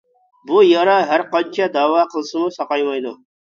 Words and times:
بۇ 0.51 0.61
يارا 0.67 0.95
ھەر 1.11 1.23
قانچە 1.35 1.67
داۋا 1.77 2.01
قىلسىمۇ 2.15 2.49
ساقايمايدۇ. 2.57 3.15